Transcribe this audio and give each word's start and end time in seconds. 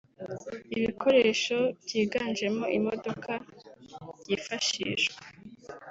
ibikoresho 0.77 1.57
byiganjemo 1.83 2.65
imodoka 2.77 3.31
byifashishwa 4.19 5.19